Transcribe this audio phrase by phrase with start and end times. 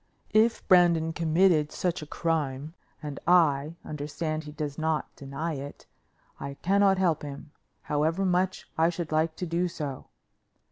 [0.33, 5.85] If Brandon committed such a crime, and, I understand he does not deny it,
[6.39, 7.51] I cannot help him,
[7.83, 10.07] however much I should like to do so.